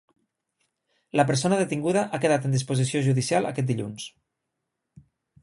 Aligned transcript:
La 1.19 1.25
persona 1.31 1.59
detinguda 1.59 2.03
ha 2.17 2.21
quedat 2.23 2.49
en 2.49 2.57
disposició 2.57 3.03
judicial 3.09 3.51
aquest 3.51 3.71
dilluns. 3.75 4.09